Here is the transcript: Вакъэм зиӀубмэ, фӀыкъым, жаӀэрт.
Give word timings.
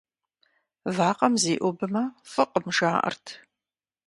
Вакъэм 0.95 1.33
зиӀубмэ, 1.41 2.03
фӀыкъым, 2.31 2.67
жаӀэрт. 2.75 3.25